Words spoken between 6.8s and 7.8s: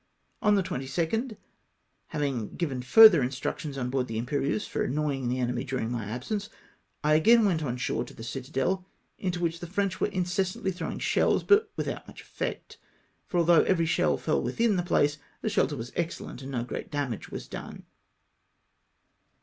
I again Avent on